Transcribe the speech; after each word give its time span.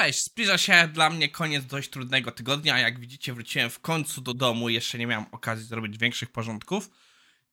Cześć, 0.00 0.24
zbliża 0.24 0.58
się 0.58 0.88
dla 0.92 1.10
mnie 1.10 1.28
koniec 1.28 1.66
dość 1.66 1.90
trudnego 1.90 2.32
tygodnia. 2.32 2.78
Jak 2.78 3.00
widzicie, 3.00 3.32
wróciłem 3.32 3.70
w 3.70 3.80
końcu 3.80 4.20
do 4.20 4.34
domu. 4.34 4.68
Jeszcze 4.68 4.98
nie 4.98 5.06
miałem 5.06 5.26
okazji 5.32 5.66
zrobić 5.66 5.98
większych 5.98 6.32
porządków. 6.32 6.90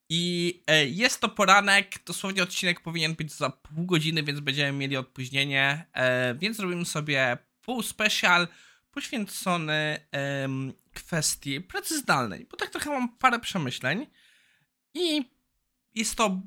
I 0.10 0.54
e, 0.68 0.86
jest 0.86 1.22
to 1.22 1.30
poranek. 1.30 2.04
Dosłownie 2.06 2.44
odcinek 2.44 2.82
powinien 2.82 3.16
być 3.16 3.34
za 3.34 3.50
pół 3.50 3.86
godziny, 3.86 4.24
więc 4.24 4.40
będziemy 4.40 4.78
mieli 4.78 4.98
opóźnienie. 4.98 5.86
E, 5.94 6.36
więc 6.36 6.58
zrobimy 6.58 6.86
sobie 6.86 7.38
pół 7.62 7.84
special 7.84 8.48
poświęcony 8.92 10.00
kwestii 10.94 11.62
pracy 11.62 12.00
zdalnej. 12.00 12.48
Bo 12.52 12.58
tak 12.58 12.70
trochę 12.70 12.90
mam 12.90 13.10
parę 13.10 13.40
przemyśleń. 13.40 14.08
I 14.94 15.32
jest 15.96 16.16
to 16.16 16.42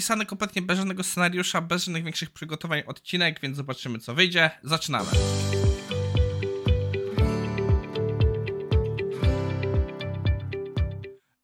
pisany 0.00 0.26
kompletnie 0.26 0.62
bez 0.62 0.78
żadnego 0.78 1.02
scenariusza, 1.02 1.60
bez 1.60 1.84
żadnych 1.84 2.04
większych 2.04 2.30
przygotowań 2.30 2.82
odcinek, 2.86 3.40
więc 3.40 3.56
zobaczymy 3.56 3.98
co 3.98 4.14
wyjdzie. 4.14 4.50
Zaczynamy. 4.62 5.10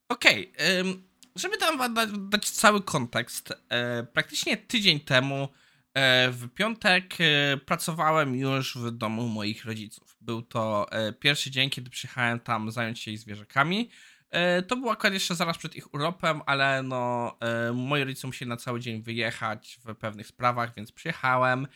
Okej, 0.09 0.53
okay, 0.53 1.03
żeby 1.37 1.57
tam 1.57 1.95
dać, 1.95 2.09
dać, 2.19 2.51
cały 2.51 2.83
kontekst, 2.83 3.53
e, 3.69 4.03
praktycznie 4.03 4.57
tydzień 4.57 5.01
temu 5.01 5.49
e, 5.95 6.31
w 6.31 6.49
piątek 6.49 7.15
e, 7.21 7.57
pracowałem 7.57 8.35
już 8.35 8.77
w 8.77 8.91
domu 8.91 9.29
moich 9.29 9.65
rodziców. 9.65 10.17
Był 10.21 10.43
to 10.43 10.87
pierwszy 11.21 11.51
dzień, 11.51 11.71
kiedy 11.71 11.91
przyjechałem 11.91 12.41
tam 12.41 12.71
zająć 12.71 13.01
się 13.01 13.11
ich 13.11 13.19
zwierzakami. 13.19 13.91
E, 14.31 14.63
to 14.63 14.77
było 14.77 14.93
akurat 14.93 15.13
jeszcze 15.13 15.35
zaraz 15.35 15.59
przed 15.59 15.77
ich 15.77 15.95
urlopem, 15.95 16.41
ale 16.47 16.83
no, 16.83 17.37
e, 17.41 17.73
moi 17.73 18.05
rodzice 18.05 18.27
musieli 18.27 18.49
na 18.49 18.57
cały 18.57 18.81
dzień 18.81 19.03
wyjechać 19.03 19.79
w 19.85 19.95
pewnych 19.95 20.27
sprawach, 20.27 20.75
więc 20.75 20.93
przyjechałem 20.93 21.67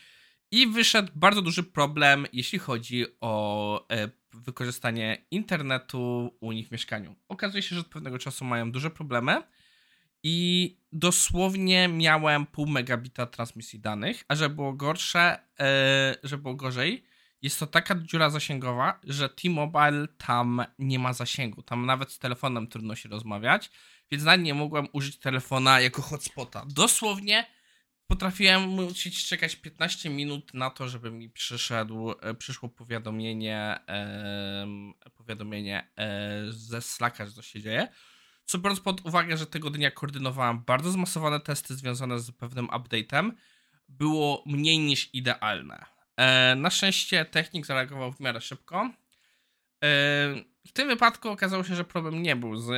i 0.51 0.67
wyszedł 0.67 1.13
bardzo 1.15 1.43
duży 1.43 1.63
problem, 1.63 2.27
jeśli 2.33 2.59
chodzi 2.59 3.07
o 3.21 3.87
e, 3.89 4.09
wykorzystanie 4.33 5.25
internetu 5.31 6.35
u 6.41 6.53
nich 6.53 6.69
w 6.69 6.73
mieszkaniu. 6.73 7.17
Okazuje 7.29 7.63
się, 7.63 7.75
że 7.75 7.81
od 7.81 7.87
pewnego 7.87 8.19
czasu 8.19 8.45
mają 8.45 8.73
duże 8.73 8.91
problemy 8.91 9.43
i 10.23 10.77
dosłownie 10.93 11.89
miałem 11.89 12.47
pół 12.47 12.67
megabita 12.67 13.27
transmisji 13.27 13.81
danych, 13.81 14.25
a 14.29 14.35
żeby 14.35 14.55
było 14.55 14.73
gorsze, 14.73 15.39
żeby 16.23 16.43
było 16.43 16.55
gorzej, 16.55 17.05
jest 17.43 17.59
to 17.59 17.67
taka 17.67 17.95
dziura 17.95 18.31
zasięgowa, 18.31 19.01
że 19.05 19.29
T-Mobile 19.29 20.09
tam 20.19 20.65
nie 20.79 20.99
ma 20.99 21.13
zasięgu. 21.13 21.63
Tam 21.63 21.87
nawet 21.87 22.13
z 22.13 22.19
telefonem 22.19 22.67
trudno 22.67 22.95
się 22.95 23.09
rozmawiać, 23.09 23.71
więc 24.11 24.25
nawet 24.25 24.43
nie 24.43 24.55
mogłem 24.55 24.89
użyć 24.93 25.19
telefona 25.19 25.81
jako 25.81 26.03
hotspota. 26.03 26.65
Dosłownie 26.69 27.47
potrafiłem 28.07 28.69
musieć 28.69 29.27
czekać 29.27 29.57
15 29.57 30.11
minut 30.11 30.55
na 30.55 30.71
to, 30.71 30.89
żeby 30.89 31.11
mi 31.11 31.31
przyszedł, 31.31 32.15
e, 32.21 32.35
przyszło 32.35 32.69
powiadomienie, 32.69 33.79
e, 33.89 34.67
powiadomienie 35.15 35.91
e, 35.97 36.43
ze 36.49 36.83
Slacka, 36.83 37.27
że 37.27 37.33
to 37.33 37.43
się 37.43 37.61
dzieje. 37.61 37.89
Co 38.45 38.59
biorąc 38.59 38.81
pod 38.81 39.07
uwagę, 39.07 39.37
że 39.37 39.47
tego 39.47 39.71
dnia 39.71 39.91
koordynowałem 39.91 40.65
bardzo 40.65 40.91
zmasowane 40.91 41.41
testy 41.41 41.75
związane 41.75 42.21
z 42.21 42.31
pewnym 42.31 42.67
update'em, 42.67 43.31
było 43.89 44.43
mniej 44.47 44.79
niż 44.79 45.15
idealne. 45.15 46.00
E, 46.21 46.55
na 46.57 46.71
szczęście 46.71 47.25
technik 47.25 47.67
zareagował 47.67 48.13
w 48.13 48.21
miarę 48.21 48.41
szybko. 48.41 48.91
E, 49.85 49.91
w 50.67 50.73
tym 50.73 50.89
wypadku 50.89 51.29
okazało 51.29 51.65
się, 51.65 51.75
że 51.75 51.85
problem 51.85 52.23
nie 52.23 52.37
był 52.37 52.57
z 52.57 52.73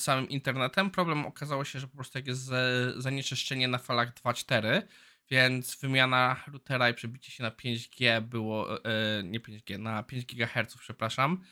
samym 0.00 0.28
internetem. 0.28 0.90
Problem 0.90 1.26
okazało 1.26 1.64
się, 1.64 1.80
że 1.80 1.88
po 1.88 1.96
prostu 1.96 2.18
jak 2.18 2.26
jest 2.26 2.50
zanieczyszczenie 2.96 3.68
na 3.68 3.78
falach 3.78 4.14
2.4, 4.14 4.82
więc 5.30 5.76
wymiana 5.80 6.44
routera 6.46 6.90
i 6.90 6.94
przebicie 6.94 7.32
się 7.32 7.42
na 7.42 7.50
5G 7.50 8.20
było, 8.20 8.84
e, 8.84 9.22
nie 9.24 9.40
5G, 9.40 9.78
na 9.78 10.02
5 10.02 10.24
GHz, 10.24 10.76
przepraszam, 10.78 11.44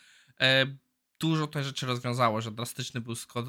dużo 1.18 1.46
te 1.46 1.64
rzeczy 1.64 1.86
rozwiązało, 1.86 2.40
że 2.40 2.50
drastyczny 2.50 3.00
był 3.00 3.14
skok, 3.14 3.46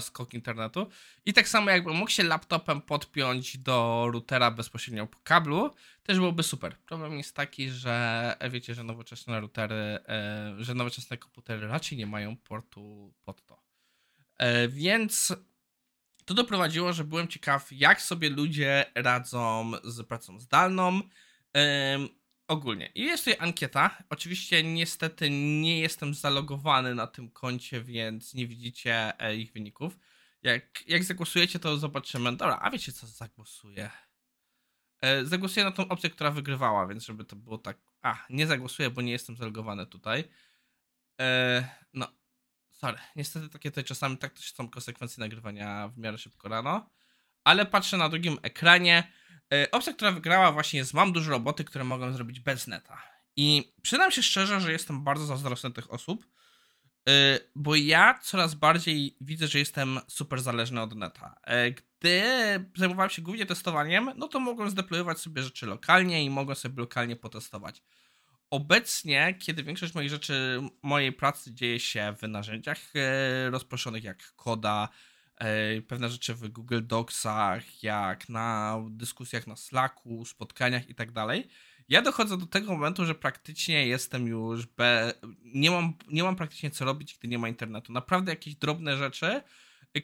skok 0.00 0.34
internetu. 0.34 0.86
I 1.26 1.32
tak 1.32 1.48
samo 1.48 1.70
jakby 1.70 1.92
mógł 1.92 2.10
się 2.10 2.22
laptopem 2.22 2.80
podpiąć 2.80 3.58
do 3.58 4.08
routera 4.12 4.50
bezpośrednio 4.50 5.06
po 5.06 5.18
kablu, 5.18 5.70
też 6.02 6.18
byłoby 6.18 6.42
super. 6.42 6.76
Problem 6.78 7.12
jest 7.18 7.36
taki, 7.36 7.70
że 7.70 8.36
wiecie, 8.50 8.74
że 8.74 8.84
nowoczesne 8.84 9.40
routery, 9.40 9.74
e, 9.74 10.54
że 10.58 10.74
nowoczesne 10.74 11.16
komputery 11.16 11.68
raczej 11.68 11.98
nie 11.98 12.06
mają 12.06 12.36
portu 12.36 13.14
pod 13.24 13.46
to. 13.46 13.62
E, 14.38 14.68
więc 14.68 15.34
to 16.24 16.34
doprowadziło, 16.34 16.92
że 16.92 17.04
byłem 17.04 17.28
ciekaw, 17.28 17.72
jak 17.72 18.02
sobie 18.02 18.30
ludzie 18.30 18.84
radzą 18.94 19.72
z 19.84 20.06
pracą 20.06 20.40
zdalną 20.40 21.00
ogólnie. 22.48 22.90
I 22.94 23.02
jest 23.02 23.24
tutaj 23.24 23.48
ankieta. 23.48 24.02
Oczywiście 24.10 24.62
niestety 24.62 25.30
nie 25.30 25.80
jestem 25.80 26.14
zalogowany 26.14 26.94
na 26.94 27.06
tym 27.06 27.30
koncie, 27.30 27.82
więc 27.82 28.34
nie 28.34 28.46
widzicie 28.46 29.20
e, 29.20 29.36
ich 29.36 29.52
wyników. 29.52 29.98
Jak, 30.42 30.88
jak 30.88 31.04
zagłosujecie, 31.04 31.58
to 31.58 31.76
zobaczymy. 31.76 32.36
Dobra, 32.36 32.58
a 32.62 32.70
wiecie 32.70 32.92
co 32.92 33.06
zagłosuję? 33.06 33.90
E, 35.00 35.24
zagłosuję 35.24 35.64
na 35.64 35.72
tą 35.72 35.88
opcję, 35.88 36.10
która 36.10 36.30
wygrywała, 36.30 36.86
więc 36.86 37.04
żeby 37.04 37.24
to 37.24 37.36
było 37.36 37.58
tak. 37.58 37.78
A, 38.02 38.26
nie 38.30 38.46
zagłosuję, 38.46 38.90
bo 38.90 39.02
nie 39.02 39.12
jestem 39.12 39.36
zalogowany 39.36 39.86
tutaj. 39.86 40.24
E, 41.20 41.68
no, 41.94 42.08
sorry. 42.70 42.98
Niestety 43.16 43.48
takie 43.48 43.70
tutaj 43.70 43.84
czasami 43.84 44.16
tak 44.16 44.32
też 44.32 44.54
są 44.54 44.68
konsekwencje 44.68 45.20
nagrywania 45.20 45.88
w 45.88 45.98
miarę 45.98 46.18
szybko 46.18 46.48
rano. 46.48 46.90
Ale 47.44 47.66
patrzę 47.66 47.96
na 47.96 48.08
drugim 48.08 48.38
ekranie. 48.42 49.12
E, 49.54 49.70
opcja, 49.70 49.92
która 49.92 50.12
wygrała 50.12 50.52
właśnie 50.52 50.78
jest 50.78 50.94
mam 50.94 51.12
dużo 51.12 51.30
roboty, 51.30 51.64
które 51.64 51.84
mogę 51.84 52.12
zrobić 52.12 52.40
bez 52.40 52.66
neta. 52.66 53.02
I 53.36 53.72
przydam 53.82 54.10
się 54.10 54.22
szczerze, 54.22 54.60
że 54.60 54.72
jestem 54.72 55.04
bardzo 55.04 55.26
zazdrosny 55.26 55.72
tych 55.72 55.92
osób, 55.92 56.26
e, 57.08 57.38
bo 57.54 57.76
ja 57.76 58.18
coraz 58.22 58.54
bardziej 58.54 59.16
widzę, 59.20 59.48
że 59.48 59.58
jestem 59.58 60.00
super 60.08 60.40
zależny 60.42 60.82
od 60.82 60.94
neta. 60.94 61.34
E, 61.44 61.70
gdy 61.70 62.22
zajmowałem 62.76 63.10
się 63.10 63.22
głównie 63.22 63.46
testowaniem, 63.46 64.10
no 64.16 64.28
to 64.28 64.40
mogłem 64.40 64.70
zdeployować 64.70 65.18
sobie 65.18 65.42
rzeczy 65.42 65.66
lokalnie 65.66 66.24
i 66.24 66.30
mogłem 66.30 66.56
sobie 66.56 66.80
lokalnie 66.80 67.16
potestować. 67.16 67.82
Obecnie, 68.50 69.34
kiedy 69.38 69.62
większość 69.62 69.94
moich 69.94 70.10
rzeczy, 70.10 70.60
mojej 70.82 71.12
pracy 71.12 71.54
dzieje 71.54 71.80
się 71.80 72.14
w 72.22 72.28
narzędziach 72.28 72.78
rozproszonych 73.50 74.04
jak 74.04 74.32
Koda, 74.36 74.88
pewne 75.88 76.08
rzeczy 76.08 76.34
w 76.34 76.48
Google 76.48 76.80
Docsach, 76.82 77.82
jak 77.82 78.28
na 78.28 78.78
dyskusjach 78.90 79.46
na 79.46 79.56
Slacku, 79.56 80.24
spotkaniach 80.24 80.88
i 80.88 80.94
tak 80.94 81.12
dalej. 81.12 81.48
Ja 81.88 82.02
dochodzę 82.02 82.38
do 82.38 82.46
tego 82.46 82.72
momentu, 82.72 83.06
że 83.06 83.14
praktycznie 83.14 83.86
jestem 83.86 84.26
już 84.26 84.66
be... 84.66 85.14
nie, 85.42 85.70
mam, 85.70 85.94
nie 86.08 86.22
mam 86.22 86.36
praktycznie 86.36 86.70
co 86.70 86.84
robić, 86.84 87.18
gdy 87.18 87.28
nie 87.28 87.38
ma 87.38 87.48
internetu. 87.48 87.92
Naprawdę 87.92 88.32
jakieś 88.32 88.54
drobne 88.54 88.96
rzeczy, 88.96 89.42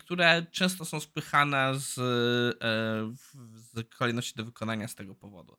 które 0.01 0.47
często 0.51 0.85
są 0.85 1.01
spychane 1.01 1.73
z, 1.75 1.99
e, 1.99 2.03
z 3.55 3.95
kolejności 3.99 4.35
do 4.37 4.45
wykonania 4.45 4.89
z 4.89 4.95
tego 4.95 5.15
powodu. 5.15 5.57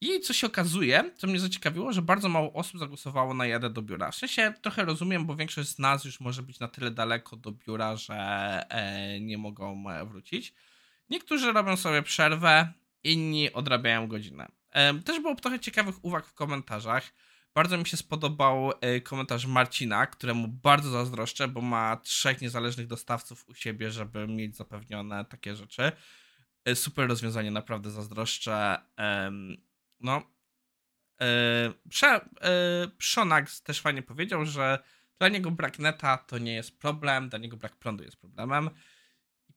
I 0.00 0.20
co 0.20 0.32
się 0.32 0.46
okazuje, 0.46 1.10
co 1.16 1.26
mnie 1.26 1.40
zaciekawiło, 1.40 1.92
że 1.92 2.02
bardzo 2.02 2.28
mało 2.28 2.52
osób 2.52 2.80
zagłosowało 2.80 3.34
na 3.34 3.46
jadę 3.46 3.70
do 3.70 3.82
biura. 3.82 4.10
W 4.10 4.14
sensie 4.14 4.54
trochę 4.62 4.84
rozumiem, 4.84 5.26
bo 5.26 5.36
większość 5.36 5.68
z 5.68 5.78
nas 5.78 6.04
już 6.04 6.20
może 6.20 6.42
być 6.42 6.60
na 6.60 6.68
tyle 6.68 6.90
daleko 6.90 7.36
do 7.36 7.52
biura, 7.52 7.96
że 7.96 8.14
e, 8.68 9.20
nie 9.20 9.38
mogą 9.38 9.90
e, 9.90 10.04
wrócić. 10.04 10.54
Niektórzy 11.10 11.52
robią 11.52 11.76
sobie 11.76 12.02
przerwę, 12.02 12.72
inni 13.04 13.52
odrabiają 13.52 14.08
godzinę. 14.08 14.48
E, 14.70 14.94
też 14.94 15.20
było 15.20 15.34
trochę 15.34 15.60
ciekawych 15.60 16.04
uwag 16.04 16.26
w 16.26 16.34
komentarzach. 16.34 17.12
Bardzo 17.54 17.78
mi 17.78 17.86
się 17.86 17.96
spodobał 17.96 18.72
komentarz 19.04 19.46
Marcina, 19.46 20.06
któremu 20.06 20.48
bardzo 20.48 20.90
zazdroszczę, 20.90 21.48
bo 21.48 21.60
ma 21.60 21.96
trzech 21.96 22.40
niezależnych 22.40 22.86
dostawców 22.86 23.48
u 23.48 23.54
siebie, 23.54 23.90
żeby 23.90 24.26
mieć 24.28 24.56
zapewnione 24.56 25.24
takie 25.24 25.56
rzeczy. 25.56 25.92
Super 26.74 27.08
rozwiązanie, 27.08 27.50
naprawdę 27.50 27.90
zazdroszczę 27.90 28.78
no, 30.04 30.22
e, 31.20 31.72
Prze, 31.88 32.06
e, 32.06 32.20
Przonax 32.98 33.62
też 33.62 33.80
fajnie 33.80 34.02
powiedział, 34.02 34.46
że 34.46 34.78
dla 35.18 35.28
niego 35.28 35.50
brak 35.50 35.78
neta 35.78 36.18
to 36.18 36.38
nie 36.38 36.54
jest 36.54 36.78
problem, 36.78 37.28
dla 37.28 37.38
niego 37.38 37.56
brak 37.56 37.76
prądu 37.76 38.04
jest 38.04 38.16
problemem. 38.16 38.70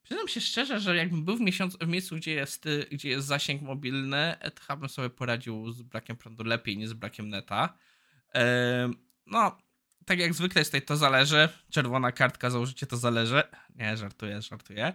Przyznam 0.04 0.28
się 0.28 0.42
szczerze, 0.42 0.80
że 0.80 0.96
jakbym 0.96 1.26
był 1.26 1.38
w, 1.38 1.42
miesiąc, 1.42 1.78
w 1.78 1.88
miejscu, 1.88 2.16
gdzie 2.16 2.32
jest, 2.32 2.66
gdzie 2.92 3.10
jest 3.10 3.28
zasięg 3.28 3.62
mobilny, 3.62 4.36
to 4.56 4.62
chyba 4.62 4.76
bym 4.76 4.90
sobie 4.90 5.10
poradził 5.10 5.72
z 5.72 5.82
brakiem 5.82 6.18
prądu 6.18 6.44
lepiej 6.44 6.78
niż 6.78 6.90
z 6.90 6.94
brakiem 6.94 7.30
neta. 7.30 7.78
E, 8.36 8.92
no, 9.26 9.58
tak 10.06 10.20
jak 10.20 10.34
zwykle 10.34 10.62
jest 10.62 10.72
tutaj 10.72 10.82
to 10.82 10.98
zależy. 10.98 11.50
Czerwona 11.72 12.12
kartka 12.12 12.50
za 12.50 12.60
użycie 12.60 12.88
to 12.88 12.98
zależy. 12.98 13.44
Nie, 13.76 13.98
żartuję, 13.98 14.42
żartuję. 14.42 14.94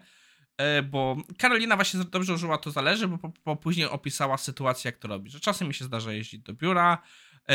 E, 0.62 0.82
bo 0.82 1.16
Karolina 1.38 1.76
właśnie 1.76 2.04
dobrze 2.04 2.34
użyła 2.34 2.58
to 2.58 2.70
zależy, 2.70 3.08
bo, 3.08 3.32
bo 3.44 3.56
później 3.56 3.86
opisała 3.86 4.36
sytuację, 4.38 4.88
jak 4.88 4.98
to 4.98 5.08
robi, 5.08 5.30
że 5.30 5.40
czasem 5.40 5.68
mi 5.68 5.74
się 5.74 5.84
zdarza 5.84 6.12
jeździć 6.12 6.40
do 6.40 6.52
biura, 6.54 7.02
yy, 7.48 7.54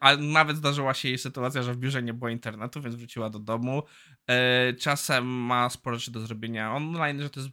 a 0.00 0.16
nawet 0.16 0.56
zdarzyła 0.56 0.94
się 0.94 1.08
jej 1.08 1.18
sytuacja, 1.18 1.62
że 1.62 1.74
w 1.74 1.76
biurze 1.76 2.02
nie 2.02 2.14
było 2.14 2.30
internetu, 2.30 2.82
więc 2.82 2.94
wróciła 2.94 3.30
do 3.30 3.38
domu. 3.38 3.82
Yy, 4.28 4.74
czasem 4.74 5.26
ma 5.26 5.70
sporo 5.70 5.98
rzeczy 5.98 6.10
do 6.10 6.20
zrobienia 6.20 6.74
online, 6.74 7.22
że 7.22 7.30
to 7.30 7.40
jest 7.40 7.52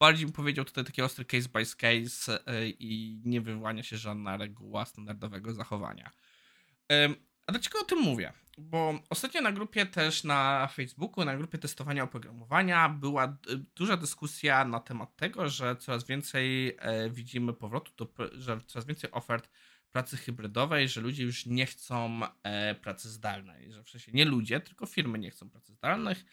bardziej 0.00 0.26
bym 0.26 0.32
powiedział 0.32 0.64
tutaj 0.64 0.84
taki 0.84 1.02
ostry 1.02 1.24
case 1.24 1.48
by 1.48 1.66
case 1.76 2.38
i 2.78 3.20
nie 3.24 3.40
wyłania 3.40 3.82
się 3.82 3.96
żadna 3.96 4.36
reguła 4.36 4.84
standardowego 4.84 5.54
zachowania. 5.54 6.10
A 7.46 7.52
dlaczego 7.52 7.80
o 7.80 7.84
tym 7.84 7.98
mówię? 7.98 8.32
Bo 8.58 9.00
ostatnio 9.10 9.40
na 9.40 9.52
grupie 9.52 9.86
też 9.86 10.24
na 10.24 10.66
Facebooku, 10.66 11.24
na 11.24 11.36
grupie 11.36 11.58
testowania 11.58 12.04
oprogramowania 12.04 12.88
była 12.88 13.38
duża 13.76 13.96
dyskusja 13.96 14.64
na 14.64 14.80
temat 14.80 15.16
tego, 15.16 15.48
że 15.48 15.76
coraz 15.76 16.04
więcej 16.04 16.76
e, 16.78 17.10
widzimy 17.10 17.52
powrotu, 17.52 17.92
do, 17.96 18.30
że 18.40 18.60
coraz 18.66 18.86
więcej 18.86 19.10
ofert 19.10 19.48
pracy 19.92 20.16
hybrydowej, 20.16 20.88
że 20.88 21.00
ludzie 21.00 21.22
już 21.24 21.46
nie 21.46 21.66
chcą 21.66 22.20
e, 22.42 22.74
pracy 22.74 23.10
zdalnej, 23.10 23.72
że 23.72 23.84
w 23.84 23.90
sensie 23.90 24.12
nie 24.12 24.24
ludzie, 24.24 24.60
tylko 24.60 24.86
firmy 24.86 25.18
nie 25.18 25.30
chcą 25.30 25.50
pracy 25.50 25.72
zdalnych. 25.72 26.24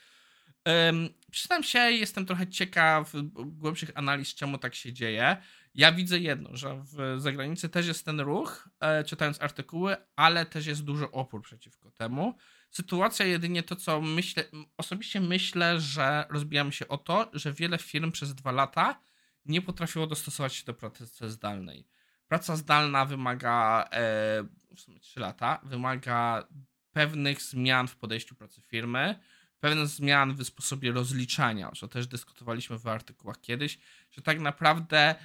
Przyznam 1.32 1.64
się, 1.64 1.80
jestem 1.80 2.26
trochę 2.26 2.48
ciekaw 2.48 3.12
głębszych 3.34 3.92
analiz, 3.96 4.36
czemu 4.36 4.58
tak 4.58 4.76
się 4.76 4.94
dzieje. 4.94 5.38
Ja 5.76 5.92
widzę 5.92 6.20
jedno, 6.20 6.58
że 6.58 6.84
w 6.84 7.22
zagranicy 7.22 7.70
też 7.70 7.88
jest 7.88 8.06
ten 8.06 8.20
ruch, 8.20 8.70
e, 8.80 9.04
czytając 9.04 9.42
artykuły, 9.42 9.96
ale 10.16 10.46
też 10.46 10.66
jest 10.66 10.84
duży 10.84 11.12
opór 11.12 11.42
przeciwko 11.42 11.92
temu. 11.92 12.38
Sytuacja 12.70 13.26
jedynie 13.26 13.64
to, 13.64 13.76
co 13.76 14.02
myślę, 14.02 14.44
osobiście 14.78 15.20
myślę, 15.20 15.80
że 15.80 16.26
rozbijamy 16.30 16.72
się 16.72 16.88
o 16.88 16.98
to, 16.98 17.32
że 17.34 17.54
wiele 17.54 17.78
firm 17.78 18.12
przez 18.12 18.36
dwa 18.36 18.52
lata 18.52 19.00
nie 19.46 19.62
potrafiło 19.62 20.08
dostosować 20.08 20.56
się 20.56 20.66
do 20.66 20.74
pracy 20.74 21.30
zdalnej. 21.30 21.88
Praca 22.28 22.56
zdalna 22.56 23.06
wymaga, 23.06 23.88
e, 23.92 24.44
w 24.76 24.80
sumie 24.80 25.00
3 25.00 25.20
lata, 25.20 25.62
wymaga 25.64 26.48
pewnych 26.92 27.42
zmian 27.42 27.88
w 27.88 27.96
podejściu 27.96 28.36
pracy 28.36 28.62
firmy, 28.62 29.20
pewnych 29.60 29.88
zmian 29.88 30.34
w 30.34 30.44
sposobie 30.44 30.92
rozliczania, 30.92 31.72
co 31.80 31.88
też 31.88 32.08
dyskutowaliśmy 32.08 32.80
w 32.80 32.88
artykułach 32.88 33.42
kiedyś, 33.42 33.80
że 34.12 34.22
tak 34.22 34.40
naprawdę 34.40 35.16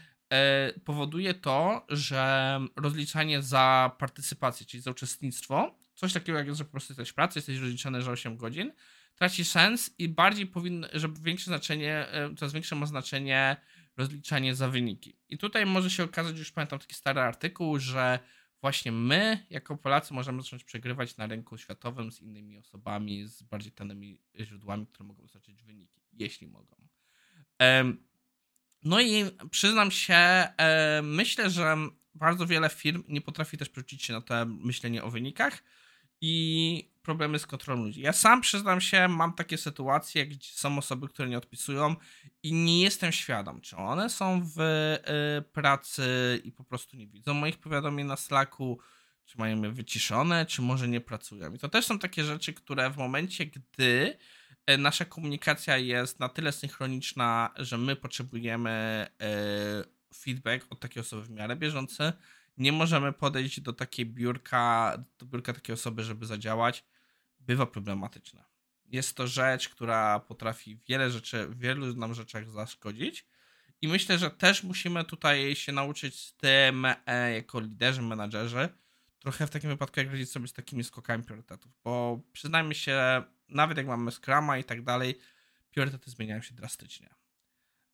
powoduje 0.85 1.35
to, 1.35 1.87
że 1.89 2.61
rozliczanie 2.77 3.43
za 3.43 3.97
partycypację, 3.99 4.67
czyli 4.67 4.83
za 4.83 4.91
uczestnictwo, 4.91 5.79
coś 5.95 6.13
takiego 6.13 6.39
jak, 6.39 6.55
że 6.55 6.65
po 6.65 6.71
prostu 6.71 6.93
jesteś 6.93 7.09
w 7.09 7.15
pracy, 7.15 7.39
jesteś 7.39 7.59
rozliczany 7.59 8.03
za 8.03 8.11
8 8.11 8.37
godzin, 8.37 8.73
traci 9.15 9.45
sens 9.45 9.91
i 9.99 10.09
bardziej 10.09 10.47
powinno, 10.47 10.89
żeby 10.93 11.21
większe 11.21 11.45
znaczenie, 11.45 12.09
e, 12.09 12.35
coraz 12.35 12.53
większe 12.53 12.77
ma 12.77 12.87
znaczenie 12.87 13.57
rozliczanie 13.97 14.55
za 14.55 14.69
wyniki. 14.69 15.17
I 15.29 15.39
tutaj 15.39 15.67
może 15.67 15.91
się 15.91 16.05
okazać, 16.05 16.39
już 16.39 16.53
pamiętam 16.53 16.79
taki 16.79 16.95
stary 16.95 17.21
artykuł, 17.21 17.79
że 17.79 18.19
właśnie 18.61 18.93
my, 18.93 19.47
jako 19.51 19.77
Polacy, 19.77 20.15
możemy 20.15 20.43
zacząć 20.43 20.65
przegrywać 20.65 21.17
na 21.17 21.27
rynku 21.27 21.59
światowym 21.59 22.13
z 22.13 22.21
innymi 22.21 22.59
osobami, 22.59 23.27
z 23.27 23.43
bardziej 23.43 23.73
tanimi 23.73 24.21
źródłami, 24.41 24.87
które 24.87 25.07
mogą 25.07 25.23
dostarczyć 25.23 25.63
wyniki, 25.63 26.03
jeśli 26.13 26.47
mogą. 26.47 26.77
No 28.85 29.01
i 29.01 29.25
przyznam 29.51 29.91
się, 29.91 30.49
myślę, 31.03 31.51
że 31.51 31.77
bardzo 32.15 32.47
wiele 32.47 32.69
firm 32.69 33.05
nie 33.09 33.21
potrafi 33.21 33.59
też 33.59 33.69
przerzucić 33.69 34.05
się 34.05 34.13
na 34.13 34.21
to 34.21 34.47
myślenie 34.47 35.05
o 35.05 35.11
wynikach 35.11 35.63
i 36.21 36.91
problemy 37.03 37.39
z 37.39 37.47
kontrolą 37.47 37.85
ludzi. 37.85 38.01
Ja 38.01 38.13
sam 38.13 38.41
przyznam 38.41 38.81
się, 38.81 39.09
mam 39.09 39.33
takie 39.33 39.59
sytuacje, 39.59 40.27
gdzie 40.27 40.51
są 40.53 40.79
osoby, 40.79 41.09
które 41.09 41.29
nie 41.29 41.39
odpisują 41.39 41.97
i 42.43 42.53
nie 42.53 42.83
jestem 42.83 43.13
świadom, 43.13 43.61
czy 43.61 43.77
one 43.77 44.11
są 44.11 44.43
w 44.57 44.61
y, 44.61 45.43
pracy 45.53 46.41
i 46.45 46.53
po 46.53 46.65
prostu 46.65 46.97
nie 46.97 47.07
widzą 47.07 47.35
moich 47.35 47.59
powiadomień 47.59 48.07
na 48.07 48.17
Slacku, 48.17 48.79
czy 49.25 49.39
mają 49.39 49.63
je 49.63 49.71
wyciszone, 49.71 50.47
czy 50.47 50.63
może 50.63 50.89
nie 50.89 51.01
pracują. 51.01 51.55
I 51.55 51.59
to 51.59 51.69
też 51.69 51.85
są 51.85 51.99
takie 51.99 52.25
rzeczy, 52.25 52.53
które 52.55 52.91
w 52.91 52.97
momencie, 52.97 53.47
gdy 53.47 54.19
nasza 54.77 55.05
komunikacja 55.05 55.77
jest 55.77 56.21
na 56.21 56.29
tyle 56.29 56.53
synchroniczna, 56.53 57.51
że 57.57 57.79
my 57.79 57.97
potrzebujemy 57.97 59.07
y, 59.83 60.15
feedback 60.15 60.67
od 60.71 60.81
takiej 60.81 61.01
osoby 61.01 61.23
w 61.23 61.31
miarę 61.31 61.57
bieżący, 61.57 62.13
nie 62.59 62.73
możemy 62.73 63.13
podejść 63.13 63.61
do 63.61 63.73
takiej 63.73 64.07
biurka, 64.07 64.99
do 65.19 65.27
biurka 65.27 65.53
takiej 65.53 65.73
osoby, 65.73 66.05
żeby 66.05 66.27
zadziałać, 66.27 66.85
bywa 67.41 67.67
problematyczne. 67.67 68.45
Jest 68.87 69.17
to 69.17 69.27
rzecz, 69.27 69.69
która 69.69 70.21
potrafi 70.21 70.79
wiele 70.89 71.11
rzeczy, 71.11 71.47
w 71.47 71.59
wielu 71.59 71.95
nam 71.95 72.15
rzeczach 72.15 72.51
zaszkodzić. 72.51 73.27
I 73.83 73.89
myślę, 73.89 74.19
że 74.19 74.31
też 74.31 74.63
musimy 74.63 75.05
tutaj 75.05 75.57
się 75.57 75.73
nauczyć 75.73 76.21
z 76.21 76.37
tym, 76.37 76.87
e, 77.07 77.33
jako 77.35 77.61
liderzy, 77.61 78.03
menadżerzy, 78.03 78.69
trochę 79.19 79.47
w 79.47 79.51
takim 79.51 79.71
wypadku, 79.71 80.01
jak 80.01 80.11
radzić 80.11 80.31
sobie 80.31 80.49
z 80.49 80.53
takimi 80.53 80.85
skokami 80.85 81.25
priorytetów. 81.25 81.73
Bo 81.85 82.21
przyznajmy 82.33 82.75
się, 82.75 83.23
nawet 83.49 83.79
jak 83.79 83.87
mamy 83.87 84.11
Scrama 84.11 84.59
i 84.59 84.65
tak 84.65 84.83
dalej, 84.83 85.19
priorytety 85.71 86.11
zmieniają 86.11 86.43
się 86.43 86.55
drastycznie. 86.55 87.15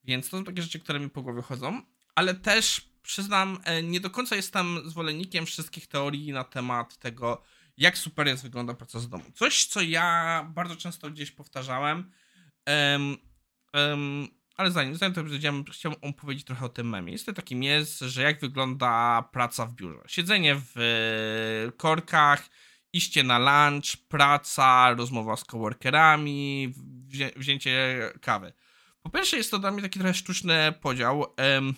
Więc 0.04 0.30
to 0.30 0.38
są 0.38 0.44
takie 0.44 0.62
rzeczy, 0.62 0.80
które 0.80 1.00
mi 1.00 1.10
po 1.10 1.22
głowie 1.22 1.42
chodzą, 1.42 1.82
ale 2.14 2.34
też 2.34 2.88
przyznam, 3.02 3.58
e, 3.64 3.82
nie 3.82 4.00
do 4.00 4.10
końca 4.10 4.36
jestem 4.36 4.90
zwolennikiem 4.90 5.46
wszystkich 5.46 5.86
teorii 5.86 6.32
na 6.32 6.44
temat 6.44 6.96
tego, 6.96 7.42
jak 7.76 7.98
super 7.98 8.26
jest 8.26 8.42
wygląda 8.42 8.74
praca 8.74 9.00
z 9.00 9.08
domu. 9.08 9.24
Coś, 9.34 9.66
co 9.66 9.80
ja 9.80 10.46
bardzo 10.54 10.76
często 10.76 11.10
gdzieś 11.10 11.30
powtarzałem, 11.30 12.12
um, 12.66 13.16
um, 13.74 14.28
ale 14.56 14.70
zanim, 14.70 14.96
zanim 14.96 15.14
to 15.14 15.22
powiedziałem, 15.22 15.64
chciałbym 15.64 16.00
opowiedzieć 16.02 16.44
trochę 16.44 16.66
o 16.66 16.68
tym 16.68 16.88
memie. 16.88 17.12
Jest 17.12 17.26
to 17.26 17.32
takim 17.32 17.62
jest, 17.62 17.98
że 17.98 18.22
jak 18.22 18.40
wygląda 18.40 19.22
praca 19.32 19.66
w 19.66 19.74
biurze. 19.74 20.00
Siedzenie 20.06 20.56
w 20.74 21.72
korkach, 21.76 22.48
iście 22.92 23.22
na 23.22 23.38
lunch, 23.38 23.96
praca, 24.08 24.94
rozmowa 24.94 25.36
z 25.36 25.44
coworkerami, 25.44 26.74
wzię 27.06 27.30
wzięcie 27.36 28.00
kawy. 28.20 28.52
Po 29.02 29.10
pierwsze 29.10 29.36
jest 29.36 29.50
to 29.50 29.58
dla 29.58 29.70
mnie 29.70 29.82
taki 29.82 29.98
trochę 29.98 30.14
sztuczny 30.14 30.74
podział, 30.80 31.20
um, 31.20 31.74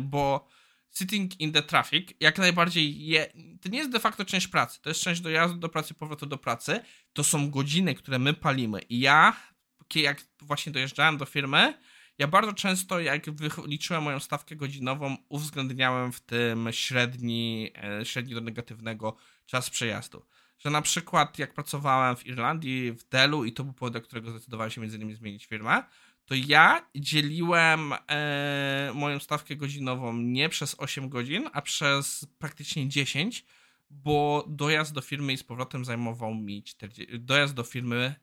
bo 0.00 0.48
sitting 0.90 1.40
in 1.40 1.52
the 1.52 1.62
traffic 1.62 2.10
jak 2.20 2.38
najbardziej 2.38 3.06
je, 3.06 3.32
to 3.60 3.68
nie 3.68 3.78
jest 3.78 3.90
de 3.90 4.00
facto 4.00 4.24
część 4.24 4.48
pracy, 4.48 4.82
to 4.82 4.90
jest 4.90 5.00
część 5.00 5.20
dojazdu 5.20 5.58
do 5.58 5.68
pracy, 5.68 5.94
powrotu 5.94 6.26
do 6.26 6.38
pracy, 6.38 6.80
to 7.12 7.24
są 7.24 7.50
godziny, 7.50 7.94
które 7.94 8.18
my 8.18 8.34
palimy 8.34 8.80
i 8.80 9.00
ja, 9.00 9.36
jak 9.94 10.22
właśnie 10.42 10.72
dojeżdżałem 10.72 11.18
do 11.18 11.24
firmy, 11.24 11.74
ja 12.18 12.28
bardzo 12.28 12.52
często, 12.52 13.00
jak 13.00 13.22
liczyłem 13.66 14.02
moją 14.02 14.20
stawkę 14.20 14.56
godzinową, 14.56 15.16
uwzględniałem 15.28 16.12
w 16.12 16.20
tym 16.20 16.68
średni, 16.70 17.70
e, 18.00 18.04
średni 18.04 18.34
do 18.34 18.40
negatywnego 18.40 19.16
czas 19.46 19.70
przejazdu. 19.70 20.26
Że 20.58 20.70
na 20.70 20.82
przykład, 20.82 21.38
jak 21.38 21.54
pracowałem 21.54 22.16
w 22.16 22.26
Irlandii, 22.26 22.92
w 22.92 23.08
Delu, 23.08 23.44
i 23.44 23.52
to 23.52 23.64
był 23.64 23.72
powód, 23.72 23.92
do 23.92 24.00
którego 24.00 24.30
zdecydowałem 24.30 24.70
się 24.70 24.80
między 24.80 24.96
innymi 24.96 25.14
zmienić 25.14 25.46
firmę, 25.46 25.82
to 26.24 26.34
ja 26.34 26.88
dzieliłem 26.94 27.92
e, 28.08 28.92
moją 28.94 29.18
stawkę 29.18 29.56
godzinową 29.56 30.12
nie 30.16 30.48
przez 30.48 30.74
8 30.78 31.08
godzin, 31.08 31.48
a 31.52 31.62
przez 31.62 32.26
praktycznie 32.38 32.88
10, 32.88 33.44
bo 33.90 34.44
dojazd 34.48 34.92
do 34.92 35.00
firmy 35.00 35.32
i 35.32 35.36
z 35.36 35.42
powrotem 35.42 35.84
zajmował 35.84 36.34
mi 36.34 36.62
40, 36.62 37.18
dojazd 37.18 37.54
do 37.54 37.62
firmy 37.62 38.14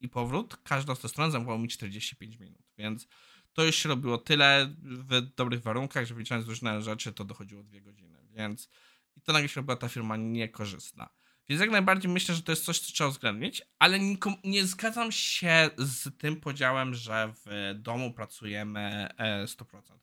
i 0.00 0.08
powrót, 0.08 0.56
każda 0.64 0.94
z 0.94 1.00
tych 1.00 1.10
stron 1.10 1.30
zajmował 1.30 1.58
mi 1.58 1.68
45 1.68 2.38
minut, 2.38 2.62
więc 2.78 3.08
to 3.52 3.64
już 3.64 3.76
się 3.76 3.88
robiło 3.88 4.18
tyle 4.18 4.74
w 4.82 5.20
dobrych 5.20 5.62
warunkach, 5.62 6.06
że 6.06 6.14
wliczając 6.14 6.48
różne 6.48 6.82
rzeczy, 6.82 7.12
to 7.12 7.24
dochodziło 7.24 7.62
2 7.62 7.80
godziny, 7.80 8.18
więc 8.30 8.68
i 9.16 9.20
to 9.20 9.32
nagle 9.32 9.48
się 9.48 9.60
robiła 9.60 9.76
ta 9.76 9.88
firma 9.88 10.16
niekorzystna. 10.16 11.08
Więc 11.48 11.60
jak 11.60 11.70
najbardziej 11.70 12.10
myślę, 12.10 12.34
że 12.34 12.42
to 12.42 12.52
jest 12.52 12.64
coś, 12.64 12.78
co 12.78 12.92
trzeba 12.92 13.08
uwzględnić, 13.08 13.62
ale 13.78 14.00
nie, 14.00 14.16
nie 14.44 14.66
zgadzam 14.66 15.12
się 15.12 15.70
z 15.78 16.18
tym 16.18 16.40
podziałem, 16.40 16.94
że 16.94 17.32
w 17.46 17.74
domu 17.78 18.12
pracujemy 18.12 19.08
100%. 19.44 19.64
E, 19.76 19.98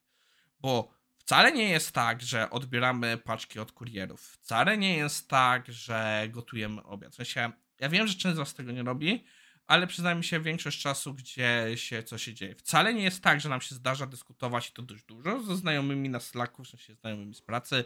Bo 0.59 0.93
wcale 1.17 1.51
nie 1.51 1.69
jest 1.69 1.91
tak, 1.91 2.21
że 2.21 2.49
odbieramy 2.49 3.17
paczki 3.17 3.59
od 3.59 3.71
kurierów. 3.71 4.21
Wcale 4.21 4.77
nie 4.77 4.97
jest 4.97 5.27
tak, 5.27 5.71
że 5.71 6.27
gotujemy 6.31 6.83
obiad. 6.83 7.13
W 7.13 7.15
sensie, 7.15 7.51
ja 7.79 7.89
wiem, 7.89 8.07
że 8.07 8.15
część 8.15 8.35
z 8.35 8.39
Was 8.39 8.53
tego 8.53 8.71
nie 8.71 8.83
robi, 8.83 9.23
ale 9.69 9.87
przyznajmy 9.87 10.23
się 10.23 10.39
większość 10.39 10.81
czasu, 10.81 11.13
gdzie 11.13 11.71
się 11.75 12.03
co 12.03 12.17
się 12.17 12.33
dzieje. 12.33 12.55
Wcale 12.55 12.93
nie 12.93 13.03
jest 13.03 13.23
tak, 13.23 13.41
że 13.41 13.49
nam 13.49 13.61
się 13.61 13.75
zdarza 13.75 14.05
dyskutować 14.05 14.69
i 14.69 14.73
to 14.73 14.81
dość 14.81 15.03
dużo 15.03 15.43
ze 15.43 15.55
znajomymi 15.55 16.09
na 16.09 16.19
Slacku, 16.19 16.63
w 16.63 16.67
sensie 16.67 16.95
znajomymi 16.95 17.35
z 17.35 17.41
pracy. 17.41 17.83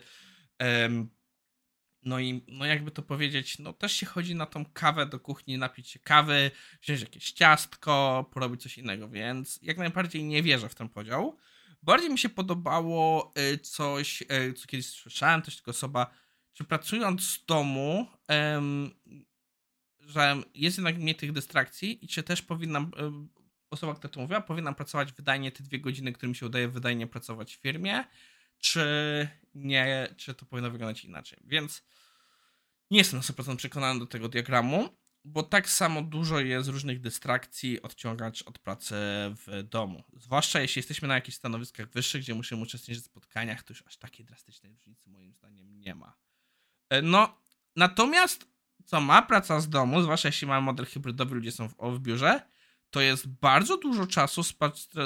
Um, 0.60 1.10
no 2.04 2.20
i 2.20 2.46
no 2.48 2.66
jakby 2.66 2.92
to 2.92 3.02
powiedzieć, 3.02 3.60
no 3.60 3.74
też 3.74 3.92
się 3.94 4.06
chodzi 4.06 4.36
na 4.36 4.46
tą 4.46 4.66
kawę 4.66 5.06
do 5.06 5.20
kuchni, 5.20 5.58
napić 5.58 5.90
się 5.90 6.00
kawy, 6.00 6.52
wziąć 6.82 7.02
jakieś 7.02 7.32
ciastko, 7.32 8.26
porobić 8.34 8.62
coś 8.62 8.78
innego, 8.78 9.10
więc 9.10 9.60
jak 9.62 9.78
najbardziej 9.78 10.24
nie 10.24 10.44
wierzę 10.44 10.70
w 10.70 10.76
ten 10.76 10.90
podział. 10.90 11.38
Bardziej 11.82 12.10
mi 12.10 12.20
się 12.20 12.30
podobało 12.30 13.34
y, 13.54 13.58
coś, 13.58 14.22
y, 14.22 14.54
co 14.54 14.68
kiedyś 14.68 14.90
słyszałem, 14.90 15.42
też 15.42 15.56
tylko 15.56 15.72
osoba, 15.72 16.14
że 16.54 16.64
pracując 16.64 17.30
z 17.30 17.46
domu, 17.46 18.08
że 20.06 20.36
jest 20.56 20.78
jednak 20.78 20.98
mniej 20.98 21.16
tych 21.16 21.32
dystrakcji 21.32 22.06
i 22.06 22.08
czy 22.08 22.24
też 22.24 22.42
powinnam, 22.42 22.84
y, 22.84 23.44
osoba, 23.70 23.96
która 23.96 24.14
to 24.14 24.20
mówiła, 24.20 24.42
powinna 24.42 24.74
pracować 24.74 25.14
wydajnie 25.14 25.52
te 25.52 25.64
dwie 25.64 25.80
godziny, 25.80 26.14
które 26.14 26.30
mi 26.30 26.36
się 26.36 26.46
udaje 26.46 26.68
wydajnie 26.68 27.08
pracować 27.08 27.56
w 27.56 27.62
firmie, 27.62 28.04
czy 28.60 29.28
nie, 29.56 30.08
czy 30.18 30.34
to 30.34 30.46
powinno 30.46 30.72
wyglądać 30.72 31.06
inaczej. 31.06 31.40
Więc 31.44 31.84
nie 32.92 32.98
jestem 32.98 33.20
na 33.20 33.24
100% 33.24 33.56
przekonany 33.56 34.00
do 34.00 34.06
tego 34.06 34.30
diagramu, 34.30 34.90
bo 35.26 35.44
tak 35.44 35.70
samo 35.70 36.02
dużo 36.02 36.40
jest 36.40 36.70
różnych 36.70 37.02
dystrakcji 37.02 37.82
odciągać 37.82 38.44
od 38.44 38.60
pracy 38.60 38.96
w 39.46 39.64
domu. 39.70 40.04
Zwłaszcza 40.14 40.62
jeśli 40.62 40.80
jesteśmy 40.80 41.08
na 41.08 41.16
jakichś 41.16 41.38
stanowiskach 41.38 41.90
wyższych, 41.90 42.22
gdzie 42.22 42.36
musimy 42.36 42.62
uczestniczyć 42.62 43.04
w 43.04 43.08
spotkaniach, 43.08 43.64
to 43.64 43.74
już 43.74 43.84
aż 43.88 43.98
takiej 43.98 44.26
drastycznej 44.26 44.72
różnicy 44.72 45.10
moim 45.10 45.34
zdaniem 45.34 45.80
nie 45.80 45.96
ma. 45.96 46.18
E, 46.90 47.02
no, 47.02 47.42
natomiast 47.76 48.53
co 48.86 49.02
ma 49.02 49.22
praca 49.22 49.60
z 49.60 49.70
domu, 49.70 50.02
zwłaszcza 50.02 50.28
jeśli 50.28 50.48
mamy 50.48 50.66
model 50.66 50.86
hybrydowy, 50.86 51.36
ludzie 51.36 51.52
są 51.52 51.68
w, 51.68 51.76
w 51.96 52.00
biurze, 52.00 52.42
to 52.90 53.02
jest 53.02 53.28
bardzo 53.28 53.78
dużo 53.78 54.08
czasu 54.08 54.44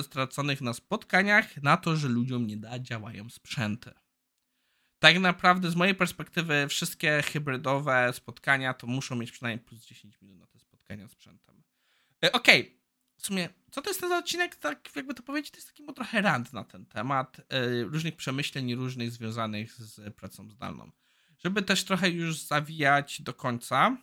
straconych 0.02 0.62
na 0.62 0.74
spotkaniach, 0.74 1.64
na 1.64 1.78
to, 1.78 1.96
że 1.96 2.08
ludziom 2.08 2.48
nie 2.48 2.58
da, 2.58 2.80
działają 2.80 3.30
sprzęty. 3.30 3.92
Tak 5.00 5.20
naprawdę, 5.20 5.72
z 5.72 5.76
mojej 5.76 5.96
perspektywy, 5.96 6.68
wszystkie 6.70 7.22
hybrydowe 7.22 8.14
spotkania 8.14 8.74
to 8.74 8.88
muszą 8.88 9.16
mieć 9.16 9.32
przynajmniej 9.32 9.66
plus 9.66 9.86
10 9.86 10.22
minut 10.22 10.40
na 10.40 10.48
te 10.48 10.60
spotkania 10.60 11.08
z 11.08 11.12
sprzętem. 11.12 11.64
E, 12.24 12.32
okej, 12.32 12.62
okay. 12.62 12.78
w 13.18 13.26
sumie, 13.26 13.50
co 13.72 13.82
to 13.82 13.90
jest 13.90 14.02
ten 14.02 14.12
odcinek? 14.12 14.56
Tak, 14.56 14.96
jakby 14.96 15.14
to 15.14 15.24
powiedzieć, 15.24 15.52
to 15.52 15.58
jest 15.58 15.68
taki 15.68 15.94
trochę 15.96 16.22
rant 16.22 16.54
na 16.54 16.64
ten 16.64 16.86
temat, 16.86 17.42
e, 17.50 17.84
różnych 17.84 18.16
przemyśleń 18.16 18.76
różnych 18.76 19.12
związanych 19.12 19.74
z 19.74 20.16
pracą 20.16 20.50
zdalną. 20.50 20.92
Żeby 21.38 21.62
też 21.62 21.84
trochę 21.84 22.10
już 22.10 22.40
zawijać 22.42 23.22
do 23.22 23.34
końca, 23.34 23.98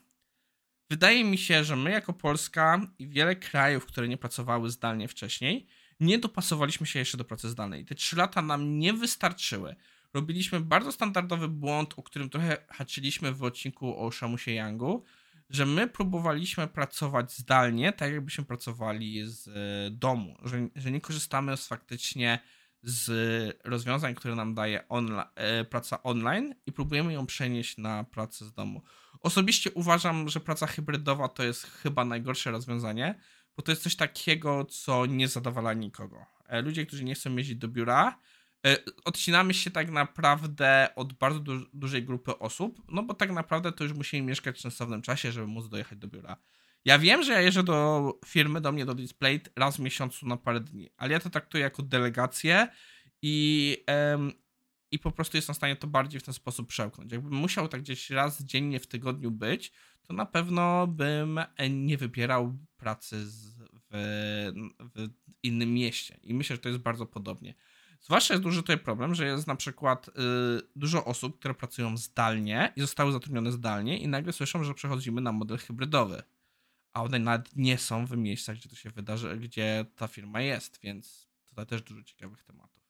Wydaje 0.91 1.25
mi 1.25 1.39
się, 1.39 1.65
że 1.65 1.77
my 1.77 1.91
jako 1.91 2.13
Polska 2.13 2.81
i 2.99 3.09
wiele 3.09 3.37
krajów, 3.37 3.87
które 3.87 4.09
nie 4.09 4.17
pracowały 4.17 4.71
zdalnie 4.71 5.09
wcześniej, 5.09 5.67
nie 6.01 6.19
dopasowaliśmy 6.19 6.87
się 6.87 6.99
jeszcze 6.99 7.19
do 7.19 7.25
pracy 7.25 7.49
zdalnej. 7.49 7.85
Te 7.85 7.95
trzy 7.95 8.17
lata 8.17 8.43
nam 8.43 8.79
nie 8.79 8.93
wystarczyły. 8.93 9.77
Robiliśmy 10.15 10.61
bardzo 10.61 10.93
standardowy 10.93 11.49
błąd, 11.49 11.95
o 11.97 12.03
którym 12.03 12.31
trochę 12.31 12.57
haczyliśmy 12.69 13.33
w 13.33 13.43
odcinku 13.43 14.07
o 14.07 14.13
Shamusie 14.13 14.53
Yangu, 14.53 15.05
że 15.51 15.67
my 15.67 15.89
próbowaliśmy 15.89 16.69
pracować 16.69 17.33
zdalnie, 17.33 17.93
tak 17.93 18.13
jakbyśmy 18.13 18.45
pracowali 18.45 19.23
z 19.27 19.49
e, 19.49 19.91
domu, 19.91 20.37
że, 20.45 20.69
że 20.77 20.91
nie 20.91 21.01
korzystamy 21.01 21.57
z 21.57 21.67
faktycznie 21.67 22.39
z 22.85 23.11
rozwiązań, 23.65 24.15
które 24.15 24.35
nam 24.35 24.55
daje 24.55 24.89
onla 24.89 25.33
e, 25.35 25.65
praca 25.65 26.03
online 26.03 26.55
i 26.67 26.73
próbujemy 26.73 27.13
ją 27.13 27.27
przenieść 27.27 27.79
na 27.79 28.05
pracę 28.05 28.45
z 28.45 28.53
domu. 28.53 28.83
Osobiście 29.21 29.71
uważam, 29.71 30.29
że 30.29 30.41
praca 30.41 30.67
hybrydowa 30.67 31.29
to 31.29 31.43
jest 31.43 31.65
chyba 31.65 32.05
najgorsze 32.05 32.51
rozwiązanie, 32.51 33.21
bo 33.57 33.63
to 33.63 33.73
jest 33.73 33.83
coś 33.83 33.97
takiego, 33.97 34.65
co 34.65 35.07
nie 35.07 35.29
zadowala 35.29 35.73
nikogo. 35.73 36.27
E, 36.47 36.63
ludzie, 36.63 36.87
którzy 36.87 37.05
nie 37.05 37.15
chcą 37.15 37.37
jeździć 37.37 37.57
do 37.57 37.69
biura, 37.69 38.19
e, 38.67 38.77
odcinamy 39.05 39.55
się 39.55 39.71
tak 39.71 39.91
naprawdę 39.91 40.89
od 40.97 41.13
bardzo 41.13 41.41
du 41.41 41.67
dużej 41.73 42.05
grupy 42.05 42.39
osób, 42.39 42.83
no 42.89 43.03
bo 43.03 43.15
tak 43.15 43.33
naprawdę 43.33 43.73
to 43.73 43.85
już 43.85 43.93
musimy 43.93 44.27
mieszkać 44.27 44.57
w 44.57 44.61
sensownym 44.61 45.03
czasie, 45.03 45.33
żeby 45.33 45.47
móc 45.47 45.69
dojechać 45.69 45.99
do 45.99 46.09
biura. 46.09 46.37
Ja 46.85 46.99
wiem, 46.99 47.23
że 47.23 47.33
ja 47.33 47.41
jeżdżę 47.41 47.63
do 47.63 48.19
firmy, 48.27 48.61
do 48.61 48.73
mnie 48.73 48.87
do 48.87 48.95
Display 48.95 49.41
raz 49.57 49.77
w 49.77 49.81
miesiącu 49.81 50.27
na 50.27 50.37
parę 50.37 50.61
dni, 50.61 50.91
ale 50.97 51.13
ja 51.13 51.21
to 51.21 51.31
traktuję 51.31 51.63
jako 51.63 51.83
delegację 51.83 52.69
i, 53.23 53.77
i 54.91 54.99
po 54.99 55.11
prostu 55.11 55.37
jestem 55.37 55.55
w 55.55 55.57
stanie 55.57 55.77
to 55.77 55.87
bardziej 55.87 56.21
w 56.21 56.25
ten 56.25 56.35
sposób 56.35 56.69
przełknąć. 56.69 57.13
Jakbym 57.13 57.35
musiał 57.35 57.69
tak 57.69 57.81
gdzieś 57.81 58.11
raz 58.11 58.43
dziennie 58.43 58.81
w 58.81 58.87
tygodniu 58.87 59.31
być, 59.31 59.73
to 60.03 60.15
na 60.15 60.27
pewno 60.27 60.87
bym 60.87 61.41
nie 61.71 61.99
wybierał 61.99 62.59
pracy 62.77 63.27
z, 63.31 63.55
w, 63.91 64.53
w 64.95 65.09
innym 65.43 65.75
mieście. 65.75 66.19
I 66.23 66.35
myślę, 66.35 66.57
że 66.57 66.63
to 66.63 66.69
jest 66.69 66.81
bardzo 66.81 67.07
podobnie. 67.07 67.55
Zwłaszcza 68.01 68.35
jest 68.35 68.45
duży 68.45 68.61
tutaj 68.61 68.79
problem, 68.79 69.15
że 69.15 69.27
jest 69.27 69.47
na 69.47 69.57
przykład 69.57 70.09
y, 70.09 70.13
dużo 70.77 71.05
osób, 71.05 71.39
które 71.39 71.55
pracują 71.55 71.97
zdalnie 71.97 72.73
i 72.77 72.81
zostały 72.81 73.13
zatrudnione 73.13 73.53
zdalnie 73.53 73.99
i 73.99 74.09
nagle 74.09 74.33
słyszą, 74.33 74.65
że 74.65 74.75
przechodzimy 74.75 75.21
na 75.21 75.33
model 75.33 75.59
hybrydowy 75.59 76.23
a 76.95 77.03
one 77.03 77.19
nawet 77.19 77.57
nie 77.57 77.79
są 77.79 78.07
w 78.07 78.17
miejscach, 78.17 78.57
gdzie 78.57 78.69
to 78.69 78.77
się 78.77 78.91
wydarzy, 78.91 79.37
gdzie 79.37 79.85
ta 79.97 80.09
firma 80.09 80.41
jest, 80.41 80.81
więc 80.83 81.29
tutaj 81.45 81.67
też 81.67 81.83
dużo 81.83 82.03
ciekawych 82.03 82.43
tematów. 82.43 82.83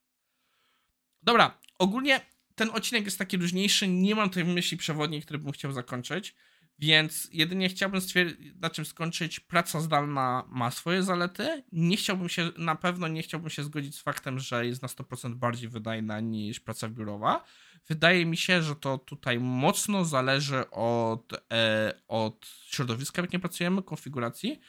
Dobra, 1.23 1.59
ogólnie 1.79 2.21
ten 2.55 2.71
odcinek 2.71 3.05
jest 3.05 3.19
taki 3.19 3.37
luźniejszy, 3.37 3.89
nie 3.89 4.15
mam 4.15 4.29
tutaj 4.29 4.45
w 4.45 4.49
myśli 4.49 4.77
przewodniej, 4.77 5.23
który 5.23 5.39
bym 5.39 5.53
chciał 5.53 5.73
zakończyć, 5.73 6.35
więc 6.79 7.29
jedynie 7.33 7.69
chciałbym 7.69 8.01
stwierdzić, 8.01 8.53
na 8.61 8.71
czym 8.71 8.85
skończyć. 8.85 9.41
Praca 9.41 9.81
zdalna 9.81 10.45
ma 10.49 10.71
swoje 10.71 11.03
zalety. 11.03 11.65
Nie 11.73 11.97
chciałbym 11.97 12.29
się, 12.29 12.51
na 12.59 12.75
pewno 12.75 13.09
nie 13.09 13.23
chciałbym 13.23 13.51
się 13.51 13.65
zgodzić 13.65 13.97
z 13.97 14.03
faktem, 14.03 14.39
że 14.39 14.67
jest 14.67 14.83
na 14.83 14.89
100% 14.89 15.35
bardziej 15.35 15.69
wydajna 15.69 16.21
niż 16.21 16.61
praca 16.61 16.89
biurowa. 16.89 17.45
Wydaje 17.89 18.27
mi 18.27 18.37
się, 18.37 18.63
że 18.63 18.77
to 18.77 18.99
tutaj 18.99 19.41
mocno 19.41 20.05
zależy 20.05 20.71
od, 20.71 21.33
e, 21.53 21.95
od 22.09 22.47
środowiska, 22.67 23.23
w 23.23 23.25
jakim 23.25 23.41
pracujemy, 23.41 23.83
konfiguracji 23.83 24.61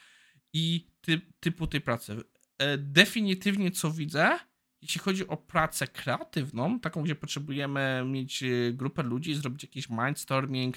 i 0.52 0.90
ty, 1.00 1.20
typu 1.40 1.66
tej 1.66 1.80
pracy. 1.80 2.16
E, 2.58 2.78
definitywnie 2.78 3.70
co 3.70 3.90
widzę, 3.90 4.38
jeśli 4.82 5.00
chodzi 5.00 5.28
o 5.28 5.36
pracę 5.36 5.86
kreatywną, 5.86 6.80
taką, 6.80 7.02
gdzie 7.02 7.14
potrzebujemy 7.14 8.04
mieć 8.06 8.42
e, 8.42 8.72
grupę 8.72 9.02
ludzi, 9.02 9.34
zrobić 9.34 9.62
jakiś 9.62 9.88
mindstorming, 9.88 10.76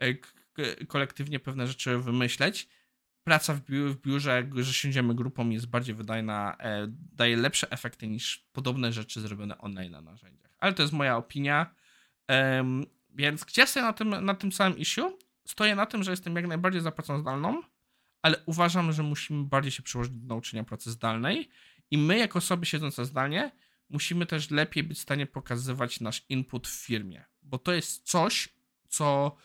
e, 0.00 0.14
kolektywnie 0.88 1.40
pewne 1.40 1.66
rzeczy 1.66 1.98
wymyśleć. 1.98 2.68
Praca 3.24 3.54
w, 3.54 3.60
biur, 3.60 3.90
w 3.90 4.00
biurze, 4.00 4.48
że 4.56 4.72
siądziemy 4.72 5.14
grupą 5.14 5.50
jest 5.50 5.66
bardziej 5.66 5.94
wydajna, 5.94 6.56
e, 6.60 6.86
daje 7.12 7.36
lepsze 7.36 7.70
efekty 7.70 8.08
niż 8.08 8.48
podobne 8.52 8.92
rzeczy 8.92 9.20
zrobione 9.20 9.58
online 9.58 9.92
na 9.92 10.00
narzędziach. 10.00 10.50
Ale 10.58 10.72
to 10.72 10.82
jest 10.82 10.94
moja 10.94 11.16
opinia. 11.16 11.74
więc 13.10 13.44
gdzie 13.44 13.66
stoję 13.66 13.86
na 13.86 13.92
tym, 13.92 14.24
na 14.24 14.34
tym 14.34 14.52
samym 14.52 14.78
issue? 14.78 15.18
Stoję 15.46 15.74
na 15.74 15.86
tym, 15.86 16.02
że 16.02 16.10
jestem 16.10 16.36
jak 16.36 16.46
najbardziej 16.46 16.80
za 16.80 16.92
pracą 16.92 17.20
zdalną, 17.20 17.62
ale 18.22 18.36
uważam, 18.46 18.92
że 18.92 19.02
musimy 19.02 19.44
bardziej 19.44 19.72
się 19.72 19.82
przyłożyć 19.82 20.12
do 20.12 20.26
nauczenia 20.26 20.64
pracy 20.64 20.90
zdalnej 20.90 21.48
i 21.90 21.98
my, 21.98 22.18
jako 22.18 22.38
osoby 22.38 22.66
siedzące 22.66 23.04
zdalnie, 23.04 23.50
musimy 23.90 24.26
też 24.26 24.50
lepiej 24.50 24.84
być 24.84 24.98
w 24.98 25.00
stanie 25.00 25.26
pokazywać 25.26 26.00
nasz 26.00 26.24
input 26.28 26.68
w 26.68 26.84
firmie, 26.86 27.24
bo 27.42 27.58
to 27.58 27.72
jest 27.72 28.08
coś, 28.08 28.48
co 28.88 29.36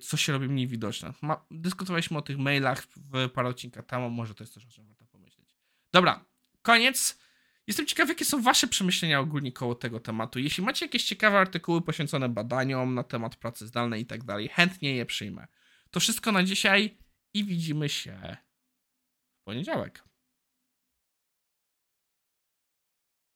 co 0.00 0.16
się 0.16 0.32
robi 0.32 0.48
mniej 0.48 0.66
widoczne. 0.66 1.12
Ma, 1.22 1.44
dyskutowaliśmy 1.50 2.18
o 2.18 2.22
tych 2.22 2.38
mailach 2.38 2.86
w 2.96 3.28
parę 3.30 3.48
odcinka 3.48 3.82
temu, 3.82 4.10
może 4.10 4.34
to 4.34 4.44
jest 4.44 4.54
coś, 4.54 4.66
o 4.66 4.70
czym 4.70 4.86
warto 4.86 5.06
pomyśleć. 5.06 5.56
Dobra, 5.92 6.24
koniec. 6.62 7.22
Jestem 7.66 7.86
ciekaw, 7.86 8.08
jakie 8.08 8.24
są 8.24 8.42
wasze 8.42 8.66
przemyślenia 8.66 9.20
ogólnie 9.20 9.52
koło 9.52 9.74
tego 9.74 10.00
tematu. 10.00 10.38
Jeśli 10.38 10.64
macie 10.64 10.86
jakieś 10.86 11.04
ciekawe 11.04 11.38
artykuły 11.38 11.82
poświęcone 11.82 12.28
badaniom 12.28 12.94
na 12.94 13.02
temat 13.02 13.36
pracy 13.36 13.66
zdalnej 13.66 14.02
i 14.02 14.06
tak 14.06 14.24
dalej, 14.24 14.48
chętnie 14.48 14.96
je 14.96 15.06
przyjmę. 15.06 15.46
To 15.90 16.00
wszystko 16.00 16.32
na 16.32 16.44
dzisiaj 16.44 16.98
i 17.34 17.44
widzimy 17.44 17.88
się 17.88 18.36
w 19.40 19.44
poniedziałek. 19.44 20.04